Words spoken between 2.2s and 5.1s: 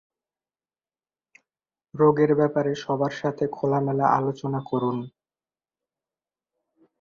ব্যাপারে সবার সাথে খোলামেলা আলোচনা করুন।